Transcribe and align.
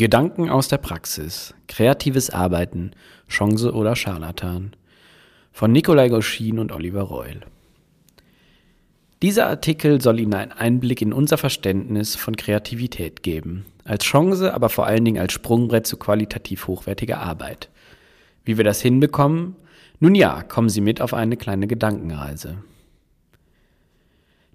Gedanken 0.00 0.48
aus 0.48 0.68
der 0.68 0.78
Praxis. 0.78 1.52
Kreatives 1.68 2.30
Arbeiten. 2.30 2.92
Chance 3.28 3.74
oder 3.74 3.94
Scharlatan. 3.94 4.72
Von 5.52 5.72
Nikolai 5.72 6.08
Goschin 6.08 6.58
und 6.58 6.72
Oliver 6.72 7.02
Reul. 7.02 7.40
Dieser 9.20 9.48
Artikel 9.48 10.00
soll 10.00 10.18
Ihnen 10.20 10.32
einen 10.32 10.52
Einblick 10.52 11.02
in 11.02 11.12
unser 11.12 11.36
Verständnis 11.36 12.16
von 12.16 12.34
Kreativität 12.34 13.22
geben. 13.22 13.66
Als 13.84 14.04
Chance, 14.04 14.54
aber 14.54 14.70
vor 14.70 14.86
allen 14.86 15.04
Dingen 15.04 15.20
als 15.20 15.34
Sprungbrett 15.34 15.86
zu 15.86 15.98
qualitativ 15.98 16.66
hochwertiger 16.66 17.18
Arbeit. 17.18 17.68
Wie 18.42 18.56
wir 18.56 18.64
das 18.64 18.80
hinbekommen? 18.80 19.54
Nun 19.98 20.14
ja, 20.14 20.42
kommen 20.42 20.70
Sie 20.70 20.80
mit 20.80 21.02
auf 21.02 21.12
eine 21.12 21.36
kleine 21.36 21.66
Gedankenreise. 21.66 22.56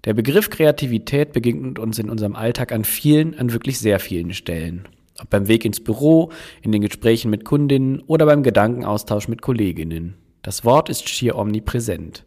Der 0.06 0.14
Begriff 0.14 0.50
Kreativität 0.50 1.32
begegnet 1.32 1.78
uns 1.78 2.00
in 2.00 2.10
unserem 2.10 2.34
Alltag 2.34 2.72
an 2.72 2.82
vielen, 2.82 3.38
an 3.38 3.52
wirklich 3.52 3.78
sehr 3.78 4.00
vielen 4.00 4.34
Stellen. 4.34 4.88
Ob 5.20 5.30
beim 5.30 5.48
Weg 5.48 5.64
ins 5.64 5.82
Büro, 5.82 6.30
in 6.62 6.72
den 6.72 6.82
Gesprächen 6.82 7.30
mit 7.30 7.44
Kundinnen 7.44 8.00
oder 8.06 8.26
beim 8.26 8.42
Gedankenaustausch 8.42 9.28
mit 9.28 9.42
Kolleginnen. 9.42 10.14
Das 10.42 10.64
Wort 10.64 10.88
ist 10.88 11.08
schier 11.08 11.36
omnipräsent. 11.36 12.24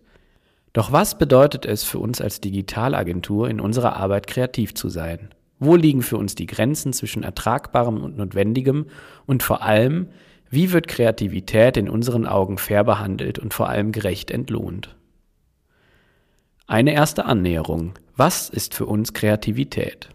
Doch 0.74 0.92
was 0.92 1.18
bedeutet 1.18 1.66
es 1.66 1.84
für 1.84 2.00
uns 2.00 2.22
als 2.22 2.42
Digitalagentur 2.42 3.50
in 3.50 3.60
unserer 3.60 3.96
Arbeit 3.96 4.28
kreativ 4.28 4.74
zu 4.74 4.90
sein? 4.90 5.30
Wo 5.60 5.76
liegen 5.76 6.02
für 6.02 6.18
uns 6.18 6.36
die 6.36 6.46
Grenzen 6.46 6.94
zwischen 6.94 7.24
Ertragbarem 7.24 8.02
und 8.02 8.18
Notwendigem? 8.18 8.86
Und 9.26 9.44
vor 9.44 9.62
allem, 9.62 10.08
wie 10.50 10.72
wird 10.72 10.88
Kreativität 10.88 11.78
in 11.78 11.90
unseren 11.90 12.26
Augen 12.26 12.58
fair 12.58 12.84
behandelt 12.84 13.40
und 13.40 13.54
vor 13.54 13.70
allem 13.70 13.92
gerecht 13.92 14.32
entlohnt? 14.32 14.96
Eine 16.66 16.94
erste 16.94 17.26
Annäherung. 17.26 17.94
Was 18.16 18.50
ist 18.50 18.74
für 18.74 18.86
uns 18.86 19.14
Kreativität? 19.14 20.10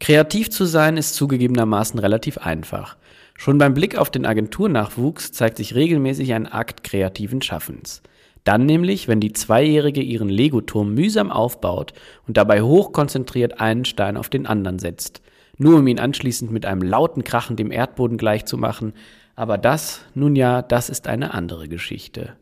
Kreativ 0.00 0.50
zu 0.50 0.64
sein 0.64 0.96
ist 0.96 1.14
zugegebenermaßen 1.14 2.00
relativ 2.00 2.38
einfach. 2.38 2.96
Schon 3.36 3.58
beim 3.58 3.74
Blick 3.74 3.96
auf 3.96 4.10
den 4.10 4.24
Agenturnachwuchs 4.24 5.30
zeigt 5.30 5.58
sich 5.58 5.74
regelmäßig 5.74 6.32
ein 6.32 6.46
Akt 6.46 6.82
kreativen 6.82 7.42
Schaffens. 7.42 8.02
Dann 8.44 8.64
nämlich, 8.64 9.08
wenn 9.08 9.20
die 9.20 9.34
Zweijährige 9.34 10.00
ihren 10.00 10.30
Legoturm 10.30 10.94
mühsam 10.94 11.30
aufbaut 11.30 11.92
und 12.26 12.38
dabei 12.38 12.62
hochkonzentriert 12.62 13.60
einen 13.60 13.84
Stein 13.84 14.16
auf 14.16 14.30
den 14.30 14.46
anderen 14.46 14.78
setzt, 14.78 15.20
nur 15.58 15.78
um 15.78 15.86
ihn 15.86 16.00
anschließend 16.00 16.50
mit 16.50 16.64
einem 16.64 16.80
lauten 16.80 17.22
Krachen 17.22 17.56
dem 17.56 17.70
Erdboden 17.70 18.16
gleichzumachen, 18.16 18.94
aber 19.36 19.58
das, 19.58 20.00
nun 20.14 20.34
ja, 20.34 20.62
das 20.62 20.88
ist 20.88 21.06
eine 21.06 21.34
andere 21.34 21.68
Geschichte. 21.68 22.36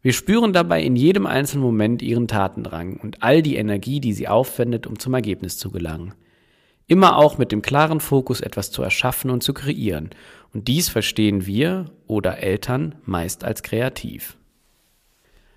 Wir 0.00 0.12
spüren 0.12 0.52
dabei 0.52 0.82
in 0.82 0.96
jedem 0.96 1.26
einzelnen 1.26 1.62
Moment 1.62 2.02
ihren 2.02 2.26
Tatendrang 2.26 2.96
und 2.96 3.22
all 3.22 3.42
die 3.42 3.54
Energie, 3.54 4.00
die 4.00 4.12
sie 4.12 4.26
aufwendet, 4.26 4.88
um 4.88 4.98
zum 4.98 5.14
Ergebnis 5.14 5.58
zu 5.58 5.70
gelangen. 5.70 6.14
Immer 6.86 7.16
auch 7.16 7.38
mit 7.38 7.52
dem 7.52 7.62
klaren 7.62 8.00
Fokus, 8.00 8.40
etwas 8.40 8.70
zu 8.70 8.82
erschaffen 8.82 9.30
und 9.30 9.42
zu 9.42 9.54
kreieren. 9.54 10.10
Und 10.52 10.68
dies 10.68 10.88
verstehen 10.88 11.46
wir 11.46 11.86
oder 12.06 12.38
Eltern 12.38 12.96
meist 13.04 13.44
als 13.44 13.62
kreativ. 13.62 14.36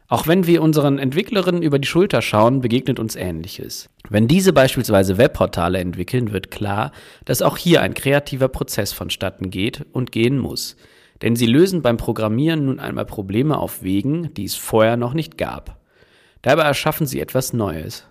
Auch 0.08 0.28
wenn 0.28 0.46
wir 0.46 0.62
unseren 0.62 1.00
Entwicklerinnen 1.00 1.64
über 1.64 1.80
die 1.80 1.88
Schulter 1.88 2.22
schauen, 2.22 2.62
begegnet 2.62 3.00
uns 3.00 3.16
Ähnliches. 3.16 3.90
Wenn 4.08 4.28
diese 4.28 4.54
beispielsweise 4.54 5.18
Webportale 5.18 5.80
entwickeln, 5.80 6.32
wird 6.32 6.52
klar, 6.52 6.92
dass 7.26 7.42
auch 7.42 7.58
hier 7.58 7.82
ein 7.82 7.96
kreativer 7.96 8.48
Prozess 8.48 8.94
vonstatten 8.94 9.50
geht 9.50 9.84
und 9.94 10.12
gehen 10.12 10.38
muss. 10.38 10.76
Denn 11.24 11.36
sie 11.36 11.48
lösen 11.48 11.82
beim 11.82 11.98
Programmieren 11.98 12.66
nun 12.66 12.80
einmal 12.80 13.06
Probleme 13.06 13.58
auf 13.58 13.82
Wegen, 13.82 14.32
die 14.36 14.46
es 14.46 14.56
vorher 14.56 14.96
noch 14.96 15.16
nicht 15.16 15.40
gab. 15.40 15.80
Dabei 16.44 16.64
erschaffen 16.64 17.08
sie 17.08 17.20
etwas 17.20 17.54
Neues. 17.54 18.06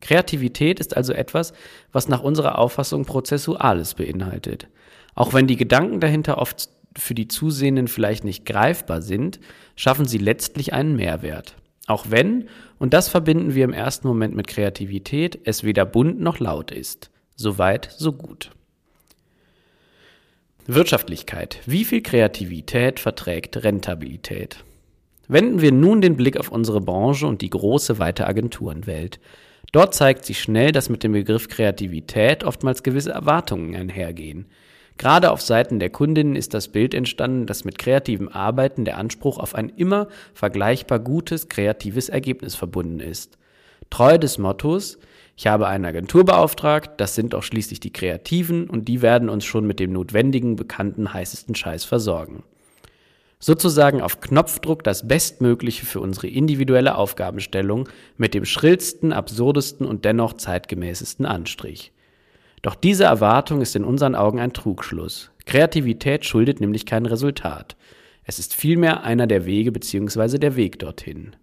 Kreativität 0.00 0.80
ist 0.80 0.96
also 0.96 1.12
etwas, 1.12 1.52
was 1.92 2.08
nach 2.08 2.22
unserer 2.22 2.58
Auffassung 2.58 3.04
Prozessuales 3.04 3.94
beinhaltet. 3.94 4.68
Auch 5.14 5.34
wenn 5.34 5.46
die 5.46 5.56
Gedanken 5.56 6.00
dahinter 6.00 6.38
oft 6.38 6.70
für 6.96 7.14
die 7.14 7.28
Zusehenden 7.28 7.88
vielleicht 7.88 8.24
nicht 8.24 8.46
greifbar 8.46 9.02
sind, 9.02 9.40
schaffen 9.76 10.06
sie 10.06 10.18
letztlich 10.18 10.72
einen 10.72 10.96
Mehrwert. 10.96 11.56
Auch 11.86 12.06
wenn, 12.08 12.48
und 12.78 12.94
das 12.94 13.08
verbinden 13.08 13.54
wir 13.54 13.64
im 13.64 13.72
ersten 13.72 14.06
Moment 14.08 14.34
mit 14.34 14.46
Kreativität, 14.46 15.38
es 15.44 15.64
weder 15.64 15.84
bunt 15.84 16.20
noch 16.20 16.38
laut 16.38 16.70
ist. 16.70 17.10
Soweit, 17.36 17.90
so 17.96 18.12
gut. 18.12 18.50
Wirtschaftlichkeit. 20.66 21.58
Wie 21.66 21.84
viel 21.84 22.02
Kreativität 22.02 23.00
verträgt 23.00 23.64
Rentabilität? 23.64 24.64
Wenden 25.26 25.60
wir 25.60 25.72
nun 25.72 26.00
den 26.00 26.16
Blick 26.16 26.36
auf 26.36 26.50
unsere 26.50 26.80
Branche 26.80 27.26
und 27.26 27.40
die 27.40 27.50
große 27.50 27.98
weite 27.98 28.26
Agenturenwelt. 28.26 29.20
Dort 29.72 29.94
zeigt 29.94 30.24
sich 30.24 30.40
schnell, 30.40 30.72
dass 30.72 30.88
mit 30.88 31.02
dem 31.02 31.12
Begriff 31.12 31.48
Kreativität 31.48 32.44
oftmals 32.44 32.82
gewisse 32.82 33.12
Erwartungen 33.12 33.74
einhergehen. 33.76 34.46
Gerade 34.98 35.30
auf 35.30 35.40
Seiten 35.40 35.78
der 35.78 35.90
Kundinnen 35.90 36.36
ist 36.36 36.52
das 36.52 36.68
Bild 36.68 36.92
entstanden, 36.92 37.46
dass 37.46 37.64
mit 37.64 37.78
kreativem 37.78 38.28
Arbeiten 38.28 38.84
der 38.84 38.98
Anspruch 38.98 39.38
auf 39.38 39.54
ein 39.54 39.70
immer 39.70 40.08
vergleichbar 40.34 40.98
gutes, 40.98 41.48
kreatives 41.48 42.08
Ergebnis 42.08 42.54
verbunden 42.54 43.00
ist. 43.00 43.38
Treu 43.88 44.18
des 44.18 44.38
Mottos, 44.38 44.98
ich 45.36 45.46
habe 45.46 45.68
eine 45.68 45.88
Agentur 45.88 46.24
beauftragt, 46.24 47.00
das 47.00 47.14
sind 47.14 47.34
auch 47.34 47.42
schließlich 47.42 47.80
die 47.80 47.92
Kreativen 47.92 48.68
und 48.68 48.88
die 48.88 49.00
werden 49.00 49.30
uns 49.30 49.44
schon 49.44 49.66
mit 49.66 49.80
dem 49.80 49.92
notwendigen, 49.92 50.56
bekannten, 50.56 51.14
heißesten 51.14 51.54
Scheiß 51.54 51.84
versorgen 51.84 52.42
sozusagen 53.40 54.02
auf 54.02 54.20
Knopfdruck 54.20 54.84
das 54.84 55.08
Bestmögliche 55.08 55.86
für 55.86 56.00
unsere 56.00 56.28
individuelle 56.28 56.94
Aufgabenstellung 56.94 57.88
mit 58.16 58.34
dem 58.34 58.44
schrillsten, 58.44 59.12
absurdesten 59.12 59.86
und 59.86 60.04
dennoch 60.04 60.34
zeitgemäßesten 60.34 61.26
Anstrich. 61.26 61.92
Doch 62.62 62.74
diese 62.74 63.04
Erwartung 63.04 63.62
ist 63.62 63.74
in 63.74 63.84
unseren 63.84 64.14
Augen 64.14 64.38
ein 64.38 64.52
Trugschluss. 64.52 65.30
Kreativität 65.46 66.26
schuldet 66.26 66.60
nämlich 66.60 66.84
kein 66.84 67.06
Resultat. 67.06 67.76
Es 68.24 68.38
ist 68.38 68.54
vielmehr 68.54 69.02
einer 69.02 69.26
der 69.26 69.46
Wege 69.46 69.72
bzw. 69.72 70.38
der 70.38 70.56
Weg 70.56 70.78
dorthin. 70.78 71.34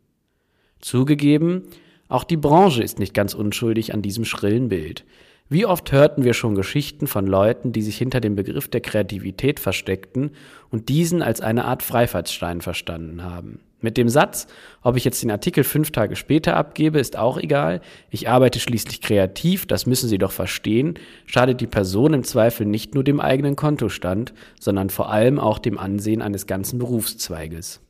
Zugegeben, 0.80 1.64
auch 2.08 2.24
die 2.24 2.38
Branche 2.38 2.84
ist 2.84 3.00
nicht 3.00 3.16
ganz 3.16 3.34
unschuldig 3.34 3.94
an 3.94 4.04
diesem 4.04 4.24
schrillen 4.24 4.70
Bild. 4.70 5.04
Wie 5.50 5.66
oft 5.66 5.94
hörten 5.94 6.26
wir 6.26 6.34
schon 6.34 6.56
Geschichten 6.56 7.08
von 7.08 7.26
Leuten, 7.26 7.72
die 7.72 7.82
sich 7.82 7.98
hinter 7.98 8.20
dem 8.20 8.36
Begriff 8.36 8.68
der 8.68 8.82
Kreativität 8.82 9.62
versteckten 9.62 10.32
und 10.70 10.90
diesen 10.90 11.22
als 11.22 11.40
eine 11.40 11.64
Art 11.64 11.84
Freifahrtsstein 11.84 12.60
verstanden 12.60 13.24
haben. 13.24 13.62
Mit 13.80 13.96
dem 13.96 14.10
Satz, 14.10 14.48
ob 14.82 14.98
ich 14.98 15.06
jetzt 15.06 15.22
den 15.22 15.32
Artikel 15.32 15.64
fünf 15.64 15.92
Tage 15.92 16.16
später 16.16 16.58
abgebe, 16.58 17.00
ist 17.00 17.16
auch 17.16 17.38
egal, 17.38 17.82
ich 18.10 18.28
arbeite 18.28 18.60
schließlich 18.60 19.02
kreativ, 19.02 19.68
das 19.68 19.86
müssen 19.86 20.10
Sie 20.10 20.18
doch 20.18 20.32
verstehen, 20.32 20.96
schadet 21.28 21.62
die 21.62 21.68
Person 21.68 22.14
im 22.14 22.24
Zweifel 22.24 22.66
nicht 22.66 22.96
nur 22.96 23.04
dem 23.04 23.20
eigenen 23.20 23.56
Kontostand, 23.56 24.34
sondern 24.60 24.90
vor 24.90 25.12
allem 25.12 25.40
auch 25.40 25.60
dem 25.60 25.78
Ansehen 25.78 26.24
eines 26.24 26.48
ganzen 26.48 26.80
Berufszweiges. 26.80 27.82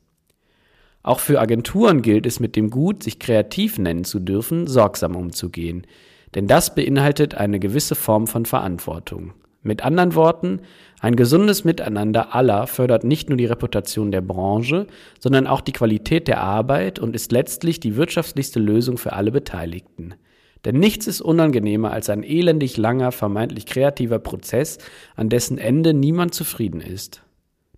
Auch 1.02 1.20
für 1.20 1.40
Agenturen 1.40 2.02
gilt 2.02 2.26
es 2.26 2.38
mit 2.38 2.54
dem 2.54 2.68
Gut, 2.68 3.02
sich 3.02 3.18
kreativ 3.18 3.78
nennen 3.78 4.04
zu 4.04 4.20
dürfen, 4.20 4.66
sorgsam 4.66 5.16
umzugehen. 5.16 5.86
Denn 6.34 6.46
das 6.46 6.74
beinhaltet 6.74 7.34
eine 7.34 7.58
gewisse 7.58 7.94
Form 7.94 8.26
von 8.26 8.44
Verantwortung. 8.46 9.32
Mit 9.62 9.84
anderen 9.84 10.14
Worten, 10.14 10.60
ein 11.00 11.16
gesundes 11.16 11.64
Miteinander 11.64 12.34
aller 12.34 12.66
fördert 12.66 13.04
nicht 13.04 13.28
nur 13.28 13.36
die 13.36 13.46
Reputation 13.46 14.10
der 14.10 14.20
Branche, 14.20 14.86
sondern 15.18 15.46
auch 15.46 15.60
die 15.60 15.72
Qualität 15.72 16.28
der 16.28 16.40
Arbeit 16.40 16.98
und 16.98 17.14
ist 17.14 17.32
letztlich 17.32 17.80
die 17.80 17.96
wirtschaftlichste 17.96 18.60
Lösung 18.60 18.98
für 18.98 19.14
alle 19.14 19.32
Beteiligten. 19.32 20.14
Denn 20.64 20.78
nichts 20.78 21.06
ist 21.06 21.20
unangenehmer 21.20 21.92
als 21.92 22.10
ein 22.10 22.22
elendig 22.22 22.76
langer, 22.76 23.12
vermeintlich 23.12 23.66
kreativer 23.66 24.18
Prozess, 24.18 24.78
an 25.16 25.28
dessen 25.28 25.58
Ende 25.58 25.94
niemand 25.94 26.34
zufrieden 26.34 26.80
ist. 26.80 27.22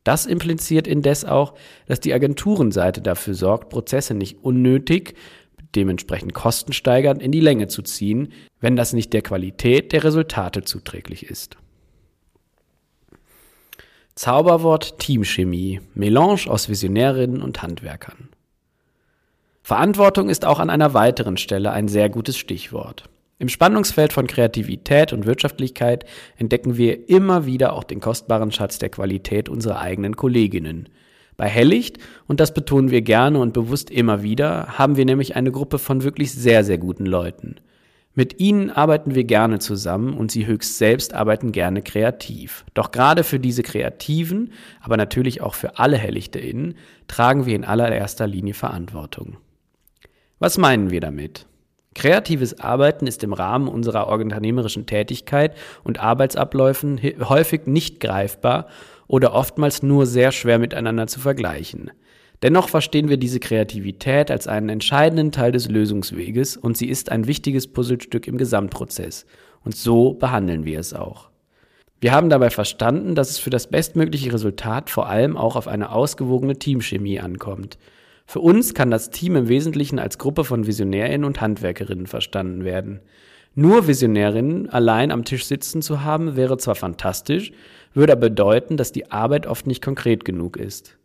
Das 0.03 0.25
impliziert 0.25 0.87
indes 0.87 1.27
auch, 1.27 1.55
dass 1.87 2.01
die 2.01 2.15
Agenturenseite 2.15 3.03
dafür 3.03 3.35
sorgt, 3.35 3.69
Prozesse 3.69 4.15
nicht 4.15 4.43
unnötig, 4.43 5.15
dementsprechend 5.75 6.35
kostensteigernd 6.35 7.23
in 7.23 7.33
die 7.33 7.41
Länge 7.41 7.69
zu 7.69 7.83
ziehen, 7.83 8.33
wenn 8.61 8.77
das 8.77 8.93
nicht 8.93 9.13
der 9.13 9.23
Qualität 9.23 9.93
der 9.93 10.05
Resultate 10.05 10.63
zuträglich 10.63 11.27
ist. 11.27 11.57
Zauberwort 14.15 14.99
Teamchemie, 14.99 15.81
Melange 15.95 16.47
aus 16.47 16.69
Visionärinnen 16.69 17.41
und 17.41 17.63
Handwerkern. 17.63 18.29
Verantwortung 19.63 20.29
ist 20.29 20.45
auch 20.45 20.59
an 20.59 20.69
einer 20.69 20.95
weiteren 20.95 21.37
Stelle 21.37 21.71
ein 21.71 21.89
sehr 21.89 22.09
gutes 22.09 22.37
Stichwort. 22.37 23.09
Im 23.39 23.49
Spannungsfeld 23.49 24.13
von 24.13 24.27
Kreativität 24.27 25.15
und 25.15 25.25
Wirtschaftlichkeit 25.25 26.05
entdecken 26.37 26.77
wir 26.77 27.09
immer 27.09 27.47
wieder 27.47 27.73
auch 27.73 27.85
den 27.85 28.01
kostbaren 28.01 28.53
Schatz 28.53 28.79
der 28.79 28.91
Qualität 28.91 29.49
unserer 29.49 29.81
eigenen 29.81 30.17
Kolleginnen, 30.17 30.91
bei 31.41 31.49
Hellicht, 31.49 31.97
und 32.27 32.39
das 32.39 32.53
betonen 32.53 32.91
wir 32.91 33.01
gerne 33.01 33.39
und 33.39 33.55
bewusst 33.55 33.91
immer 33.91 34.23
wieder, 34.23 34.77
haben 34.77 34.99
wir 34.99 35.07
nämlich 35.07 35.37
eine 35.37 35.51
Gruppe 35.51 35.79
von 35.79 36.03
wirklich 36.03 36.33
sehr, 36.33 36.65
sehr 36.65 36.77
guten 36.77 37.07
Leuten. 37.07 37.57
Mit 38.15 38.41
ihnen 38.41 38.69
arbeiten 38.69 39.15
wir 39.15 39.25
gerne 39.25 39.59
zusammen 39.59 40.13
und 40.13 40.31
sie 40.31 40.47
höchst 40.47 40.77
selbst 40.77 41.15
arbeiten 41.15 41.51
gerne 41.51 41.81
kreativ. 41.81 42.67
Doch 42.75 42.91
gerade 42.91 43.25
für 43.25 43.41
diese 43.41 43.63
Kreativen, 43.63 44.53
aber 44.83 44.99
natürlich 44.99 45.41
auch 45.41 45.55
für 45.55 45.79
alle 45.79 45.97
HellichterInnen, 45.97 46.75
tragen 47.09 47.47
wir 47.47 47.57
in 47.57 47.65
allererster 47.65 48.27
Linie 48.27 48.53
Verantwortung. 48.53 49.39
Was 50.41 50.59
meinen 50.59 50.91
wir 50.91 51.01
damit? 51.01 51.47
Kreatives 51.95 52.61
Arbeiten 52.61 53.07
ist 53.07 53.25
im 53.25 53.33
Rahmen 53.33 53.67
unserer 53.67 54.09
unternehmerischen 54.09 54.85
Tätigkeit 54.85 55.57
und 55.85 56.01
Arbeitsabläufen 56.01 57.01
häufig 57.31 57.63
nicht 57.65 57.99
greifbar 57.99 58.67
oder 59.11 59.35
oftmals 59.35 59.83
nur 59.83 60.07
sehr 60.07 60.31
schwer 60.31 60.61
miteinander 60.61 61.09
zu 61.09 61.19
vergleichen. 61.19 61.91
Dennoch 62.45 62.69
verstehen 62.69 63.09
wir 63.09 63.17
diese 63.17 63.41
Kreativität 63.41 64.31
als 64.31 64.47
einen 64.47 64.69
entscheidenden 64.69 65.33
Teil 65.33 65.51
des 65.51 65.69
Lösungsweges 65.69 66.57
und 66.57 66.77
sie 66.77 66.89
ist 66.89 67.11
ein 67.11 67.27
wichtiges 67.27 67.67
Puzzlestück 67.67 68.29
im 68.29 68.39
Gesamtprozess. 68.39 69.27
Und 69.65 69.75
so 69.77 70.15
behandeln 70.15 70.65
wir 70.65 70.79
es 70.79 70.95
auch. 70.95 71.29
Wir 72.01 72.13
haben 72.13 72.31
dabei 72.31 72.51
verstanden, 72.51 73.17
dass 73.17 73.31
es 73.31 73.39
für 73.39 73.51
das 73.51 73.67
bestmögliche 73.67 74.33
Resultat 74.33 74.91
vor 74.91 75.09
allem 75.09 75.37
auch 75.37 75.57
auf 75.57 75.67
eine 75.67 75.91
ausgewogene 75.91 76.57
Teamchemie 76.57 77.19
ankommt. 77.19 77.79
Für 78.27 78.41
uns 78.41 78.75
kann 78.75 78.93
das 78.93 79.11
Team 79.11 79.35
im 79.35 79.49
Wesentlichen 79.49 79.99
als 79.99 80.19
Gruppe 80.19 80.45
von 80.45 80.69
Visionärinnen 80.69 81.25
und 81.25 81.41
Handwerkerinnen 81.41 82.07
verstanden 82.07 82.65
werden. 82.65 83.01
Nur 83.55 83.89
Visionärinnen 83.89 84.69
allein 84.69 85.11
am 85.11 85.25
Tisch 85.25 85.45
sitzen 85.45 85.83
zu 85.83 86.05
haben, 86.05 86.37
wäre 86.37 86.57
zwar 86.57 86.77
fantastisch, 86.77 87.53
würde 87.93 88.13
aber 88.13 88.29
bedeuten, 88.29 88.77
dass 88.77 88.93
die 88.93 89.11
Arbeit 89.11 89.47
oft 89.47 89.67
nicht 89.67 89.83
konkret 89.83 90.25
genug 90.25 90.57
ist. 90.57 90.97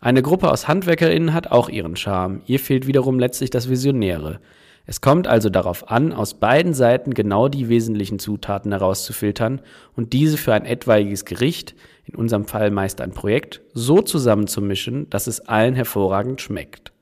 Eine 0.00 0.22
Gruppe 0.22 0.50
aus 0.50 0.68
Handwerkerinnen 0.68 1.34
hat 1.34 1.50
auch 1.50 1.68
ihren 1.68 1.96
Charme, 1.96 2.42
ihr 2.46 2.60
fehlt 2.60 2.86
wiederum 2.86 3.18
letztlich 3.18 3.50
das 3.50 3.68
Visionäre. 3.68 4.40
Es 4.86 5.00
kommt 5.00 5.26
also 5.26 5.50
darauf 5.50 5.90
an, 5.90 6.12
aus 6.12 6.34
beiden 6.34 6.72
Seiten 6.72 7.14
genau 7.14 7.48
die 7.48 7.68
wesentlichen 7.68 8.18
Zutaten 8.18 8.72
herauszufiltern 8.72 9.60
und 9.94 10.12
diese 10.12 10.36
für 10.36 10.54
ein 10.54 10.64
etwaiges 10.64 11.24
Gericht, 11.24 11.74
in 12.06 12.14
unserem 12.14 12.46
Fall 12.46 12.70
meist 12.70 13.00
ein 13.00 13.10
Projekt, 13.10 13.60
so 13.74 14.00
zusammenzumischen, 14.00 15.10
dass 15.10 15.26
es 15.26 15.40
allen 15.40 15.74
hervorragend 15.74 16.40
schmeckt. 16.40 16.92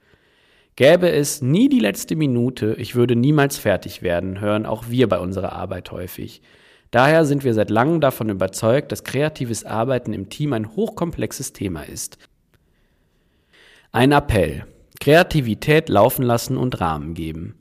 Gäbe 0.76 1.10
es 1.10 1.40
nie 1.40 1.70
die 1.70 1.80
letzte 1.80 2.16
Minute, 2.16 2.74
ich 2.78 2.94
würde 2.94 3.16
niemals 3.16 3.56
fertig 3.56 4.02
werden, 4.02 4.40
hören 4.40 4.66
auch 4.66 4.90
wir 4.90 5.08
bei 5.08 5.18
unserer 5.18 5.52
Arbeit 5.52 5.90
häufig. 5.90 6.42
Daher 6.90 7.24
sind 7.24 7.44
wir 7.44 7.54
seit 7.54 7.70
langem 7.70 8.02
davon 8.02 8.28
überzeugt, 8.28 8.92
dass 8.92 9.02
kreatives 9.02 9.64
Arbeiten 9.64 10.12
im 10.12 10.28
Team 10.28 10.52
ein 10.52 10.76
hochkomplexes 10.76 11.54
Thema 11.54 11.82
ist. 11.82 12.18
Ein 13.90 14.12
Appell. 14.12 14.66
Kreativität 15.00 15.88
laufen 15.88 16.22
lassen 16.22 16.58
und 16.58 16.80
Rahmen 16.80 17.14
geben. 17.14 17.54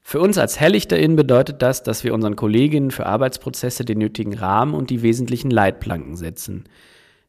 Für 0.00 0.20
uns 0.20 0.38
als 0.38 0.60
HelllichterInnen 0.60 1.16
bedeutet 1.16 1.62
das, 1.62 1.82
dass 1.82 2.04
wir 2.04 2.14
unseren 2.14 2.36
Kolleginnen 2.36 2.92
für 2.92 3.06
Arbeitsprozesse 3.06 3.84
den 3.84 3.98
nötigen 3.98 4.34
Rahmen 4.34 4.74
und 4.74 4.90
die 4.90 5.02
wesentlichen 5.02 5.50
Leitplanken 5.50 6.14
setzen. 6.14 6.64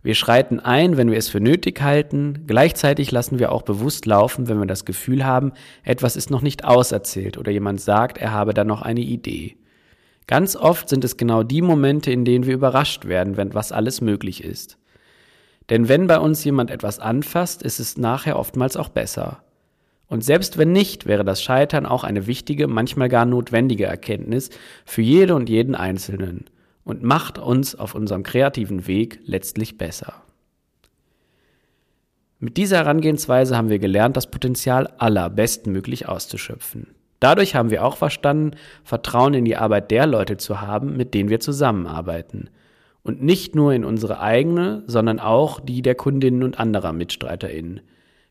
Wir 0.03 0.15
schreiten 0.15 0.59
ein, 0.59 0.95
wenn 0.95 1.11
wir 1.11 1.17
es 1.17 1.27
für 1.27 1.39
nötig 1.39 1.81
halten, 1.81 2.43
gleichzeitig 2.47 3.11
lassen 3.11 3.39
wir 3.39 3.51
auch 3.51 3.63
bewusst 3.63 4.05
laufen, 4.05 4.47
wenn 4.47 4.59
wir 4.59 4.67
das 4.67 4.85
Gefühl 4.85 5.25
haben, 5.25 5.51
etwas 5.83 6.15
ist 6.15 6.29
noch 6.29 6.41
nicht 6.41 6.63
auserzählt 6.63 7.37
oder 7.37 7.51
jemand 7.51 7.81
sagt, 7.81 8.17
er 8.17 8.31
habe 8.31 8.53
da 8.53 8.63
noch 8.63 8.81
eine 8.81 9.01
Idee. 9.01 9.57
Ganz 10.27 10.55
oft 10.55 10.89
sind 10.89 11.03
es 11.03 11.17
genau 11.17 11.43
die 11.43 11.61
Momente, 11.61 12.11
in 12.11 12.25
denen 12.25 12.45
wir 12.45 12.53
überrascht 12.53 13.05
werden, 13.05 13.37
wenn 13.37 13.53
was 13.53 13.71
alles 13.71 14.01
möglich 14.01 14.43
ist. 14.43 14.77
Denn 15.69 15.89
wenn 15.89 16.07
bei 16.07 16.19
uns 16.19 16.43
jemand 16.43 16.69
etwas 16.69 16.99
anfasst, 16.99 17.63
ist 17.63 17.79
es 17.79 17.97
nachher 17.97 18.37
oftmals 18.37 18.77
auch 18.77 18.89
besser. 18.89 19.43
Und 20.07 20.23
selbst 20.23 20.57
wenn 20.57 20.71
nicht, 20.71 21.05
wäre 21.05 21.25
das 21.25 21.41
Scheitern 21.41 21.85
auch 21.85 22.03
eine 22.03 22.27
wichtige, 22.27 22.67
manchmal 22.67 23.09
gar 23.09 23.25
notwendige 23.25 23.85
Erkenntnis 23.85 24.49
für 24.85 25.01
jede 25.01 25.35
und 25.35 25.49
jeden 25.49 25.75
Einzelnen 25.75 26.45
und 26.87 27.03
macht 27.03 27.37
uns 27.37 27.75
auf 27.75 27.95
unserem 27.95 28.23
kreativen 28.23 28.87
Weg 28.87 29.19
letztlich 29.25 29.77
besser. 29.77 30.13
Mit 32.39 32.55
dieser 32.55 32.77
Herangehensweise 32.77 33.57
haben 33.57 33.67
wir 33.67 33.79
gelernt, 33.79 34.15
das 34.15 34.31
Potenzial 34.31 34.93
aller 34.97 35.29
bestmöglich 35.29 36.07
auszuschöpfen. 36.07 36.87
Dadurch 37.19 37.55
haben 37.55 37.71
wir 37.71 37.83
auch 37.83 37.97
verstanden, 37.97 38.51
Vertrauen 38.85 39.33
in 39.33 39.43
die 39.43 39.57
Arbeit 39.57 39.91
der 39.91 40.05
Leute 40.05 40.37
zu 40.37 40.61
haben, 40.61 40.95
mit 40.95 41.13
denen 41.13 41.29
wir 41.29 41.41
zusammenarbeiten. 41.41 42.49
Und 43.03 43.21
nicht 43.21 43.53
nur 43.53 43.73
in 43.73 43.83
unsere 43.83 44.21
eigene, 44.21 44.83
sondern 44.87 45.19
auch 45.19 45.59
die 45.59 45.81
der 45.81 45.95
Kundinnen 45.95 46.43
und 46.43 46.57
anderer 46.57 46.93
MitstreiterInnen. 46.93 47.81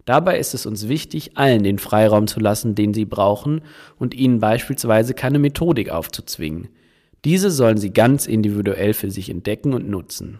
Dabei 0.06 0.38
ist 0.38 0.54
es 0.54 0.64
uns 0.64 0.88
wichtig, 0.88 1.36
allen 1.36 1.62
den 1.62 1.78
Freiraum 1.78 2.26
zu 2.26 2.40
lassen, 2.40 2.74
den 2.74 2.94
sie 2.94 3.04
brauchen 3.04 3.60
und 3.98 4.14
ihnen 4.14 4.38
beispielsweise 4.38 5.12
keine 5.12 5.40
Methodik 5.40 5.90
aufzuzwingen. 5.90 6.68
Diese 7.26 7.50
sollen 7.50 7.76
sie 7.76 7.92
ganz 7.92 8.26
individuell 8.26 8.94
für 8.94 9.10
sich 9.10 9.28
entdecken 9.28 9.74
und 9.74 9.90
nutzen. 9.90 10.38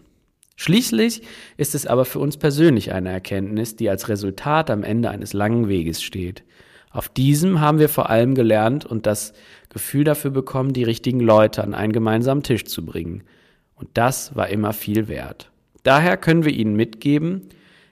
Schließlich 0.55 1.21
ist 1.57 1.75
es 1.75 1.85
aber 1.85 2.05
für 2.05 2.19
uns 2.19 2.37
persönlich 2.37 2.93
eine 2.93 3.11
Erkenntnis, 3.11 3.75
die 3.75 3.89
als 3.89 4.09
Resultat 4.09 4.71
am 4.71 4.83
Ende 4.83 5.09
eines 5.11 5.33
langen 5.33 5.67
Weges 5.67 6.01
steht. 6.01 6.43
Auf 6.89 7.09
diesem 7.09 7.59
haben 7.59 7.77
wir 7.77 7.89
vor 7.89 8.09
allem 8.09 8.33
gelernt 8.33 8.85
und 8.85 9.05
das 9.05 9.33
Gefühl 9.69 10.05
dafür 10.05 10.31
bekommen, 10.31 10.73
die 10.73 10.83
richtigen 10.83 11.19
Leute 11.19 11.63
an 11.63 11.75
einen 11.75 11.91
gemeinsamen 11.93 12.41
Tisch 12.41 12.63
zu 12.63 12.85
bringen. 12.85 13.23
Und 13.75 13.89
das 13.93 14.35
war 14.35 14.47
immer 14.47 14.73
viel 14.73 15.09
wert. 15.09 15.51
Daher 15.83 16.17
können 16.17 16.45
wir 16.45 16.53
Ihnen 16.53 16.75
mitgeben, 16.75 17.49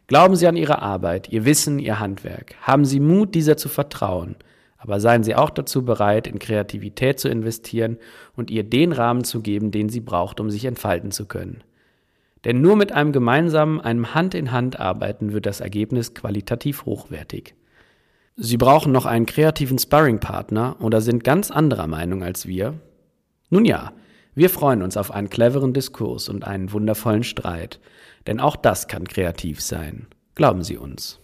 Glauben 0.07 0.36
Sie 0.36 0.45
an 0.47 0.56
Ihre 0.56 0.83
Arbeit, 0.83 1.30
Ihr 1.30 1.45
Wissen, 1.45 1.80
Ihr 1.80 2.00
Handwerk. 2.00 2.53
Haben 2.62 2.86
Sie 2.86 3.00
Mut, 3.00 3.33
dieser 3.33 3.57
zu 3.57 3.69
vertrauen. 3.69 4.36
Aber 4.77 5.00
seien 5.00 5.24
Sie 5.24 5.36
auch 5.36 5.50
dazu 5.50 5.83
bereit, 5.83 6.27
in 6.27 6.39
Kreativität 6.39 7.19
zu 7.19 7.30
investieren 7.30 7.98
und 8.36 8.51
ihr 8.51 8.63
den 8.63 8.92
Rahmen 8.92 9.24
zu 9.24 9.42
geben, 9.42 9.72
den 9.72 9.89
sie 9.89 10.01
braucht, 10.01 10.39
um 10.39 10.50
sich 10.50 10.66
entfalten 10.66 11.12
zu 11.12 11.25
können. 11.25 11.63
Denn 12.44 12.62
nur 12.62 12.75
mit 12.75 12.92
einem 12.92 13.12
gemeinsamen, 13.12 13.81
einem 13.81 14.13
Hand 14.13 14.36
in 14.36 14.51
Hand 14.51 14.80
arbeiten 14.80 15.33
wird 15.33 15.48
das 15.48 15.62
Ergebnis 15.62 16.13
qualitativ 16.13 16.86
hochwertig. 16.86 17.56
Sie 18.36 18.57
brauchen 18.57 18.92
noch 18.92 19.06
einen 19.06 19.25
kreativen 19.25 19.80
Sparringpartner 19.80 20.75
oder 20.80 21.01
sind 21.01 21.24
ganz 21.24 21.50
anderer 21.50 21.88
Meinung 21.88 22.21
als 22.21 22.45
wir? 22.45 22.75
Nun 23.50 23.66
ja, 23.66 23.94
wir 24.36 24.50
freuen 24.50 24.83
uns 24.83 24.98
auf 24.98 25.12
einen 25.12 25.30
cleveren 25.30 25.74
Diskurs 25.74 26.28
und 26.30 26.45
einen 26.45 26.74
wundervollen 26.74 27.24
Streit, 27.24 27.80
denn 28.28 28.42
auch 28.42 28.57
das 28.57 28.88
kann 28.88 29.07
kreativ 29.07 29.62
sein. 29.62 30.07
Glauben 30.36 30.62
Sie 30.62 30.78
uns. 30.78 31.21